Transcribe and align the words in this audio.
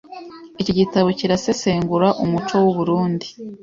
Iki 0.61 0.73
gitabo 0.79 1.07
kirasesengura 1.19 2.07
umuco 2.23 2.53
w’u 2.63 2.73
Burunndi 2.77 3.27